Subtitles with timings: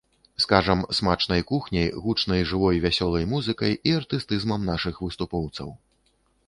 [0.43, 5.69] Скажам, смачнай кухняй, гучнай жывой вясёлай музыкай і артыстызмам нашых выступоўцаў.